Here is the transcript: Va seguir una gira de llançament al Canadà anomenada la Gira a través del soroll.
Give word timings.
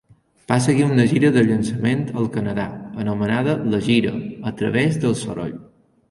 Va 0.51 0.55
seguir 0.67 0.83
una 0.85 1.03
gira 1.09 1.29
de 1.33 1.41
llançament 1.49 1.99
al 2.21 2.29
Canadà 2.37 2.65
anomenada 3.03 3.55
la 3.73 3.81
Gira 3.89 4.15
a 4.53 4.55
través 4.63 4.99
del 5.05 5.15
soroll. 5.21 5.53